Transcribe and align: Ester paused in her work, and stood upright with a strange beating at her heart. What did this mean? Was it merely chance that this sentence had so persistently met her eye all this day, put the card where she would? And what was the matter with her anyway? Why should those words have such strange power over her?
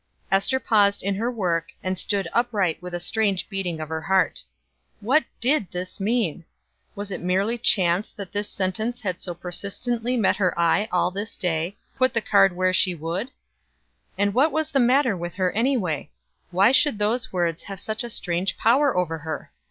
Ester 0.31 0.59
paused 0.59 1.03
in 1.03 1.13
her 1.13 1.29
work, 1.29 1.69
and 1.83 1.95
stood 1.99 2.27
upright 2.33 2.81
with 2.81 2.95
a 2.95 2.99
strange 2.99 3.47
beating 3.49 3.79
at 3.79 3.87
her 3.87 4.01
heart. 4.01 4.41
What 4.99 5.25
did 5.39 5.69
this 5.69 5.99
mean? 5.99 6.43
Was 6.95 7.11
it 7.11 7.21
merely 7.21 7.59
chance 7.59 8.09
that 8.13 8.31
this 8.31 8.49
sentence 8.49 9.01
had 9.01 9.21
so 9.21 9.35
persistently 9.35 10.17
met 10.17 10.37
her 10.37 10.59
eye 10.59 10.89
all 10.91 11.11
this 11.11 11.35
day, 11.35 11.77
put 11.99 12.15
the 12.15 12.19
card 12.21 12.53
where 12.55 12.73
she 12.73 12.95
would? 12.95 13.27
And 14.17 14.33
what 14.33 14.51
was 14.51 14.71
the 14.71 14.79
matter 14.79 15.15
with 15.15 15.35
her 15.35 15.51
anyway? 15.51 16.09
Why 16.49 16.71
should 16.71 16.97
those 16.97 17.31
words 17.31 17.61
have 17.69 17.79
such 17.79 18.03
strange 18.05 18.57
power 18.57 18.97
over 18.97 19.19
her? 19.19 19.51